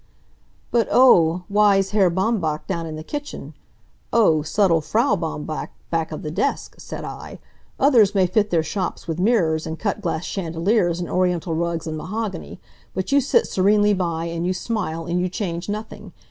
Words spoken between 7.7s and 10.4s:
"Others may fit their shops with mirrors, and cut glass